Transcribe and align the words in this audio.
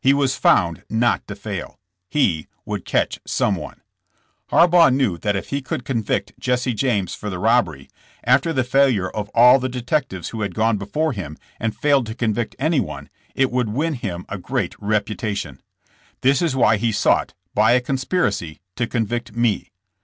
He 0.00 0.12
was 0.12 0.34
found 0.34 0.82
not 0.90 1.24
to 1.28 1.36
fail. 1.36 1.78
He 2.10 2.48
would 2.64 2.84
catch 2.84 3.20
someone. 3.24 3.82
Harbaugh 4.50 4.90
knew 4.92 5.16
that 5.18 5.36
if 5.36 5.50
he 5.50 5.62
could 5.62 5.84
convict 5.84 6.32
Jesse 6.40 6.74
James 6.74 7.14
for 7.14 7.30
the 7.30 7.38
robbery, 7.38 7.88
after 8.24 8.52
the 8.52 8.64
failure 8.64 9.08
of 9.08 9.28
all 9.32 9.60
the 9.60 9.68
detectives 9.68 10.30
who 10.30 10.40
had 10.40 10.56
gone 10.56 10.76
before 10.76 11.12
him 11.12 11.38
and 11.60 11.76
failed 11.76 12.06
to 12.06 12.16
convict 12.16 12.56
anyone, 12.58 13.08
it 13.36 13.52
would 13.52 13.68
win 13.68 13.94
him 13.94 14.26
a 14.28 14.38
great 14.38 14.74
reputation. 14.82 15.60
This 16.20 16.42
is 16.42 16.56
why 16.56 16.78
he 16.78 16.90
sought, 16.90 17.34
by 17.54 17.70
a 17.70 17.80
conspiracy, 17.80 18.58
to 18.74 18.88
convict 18.88 19.36
me. 19.36 19.70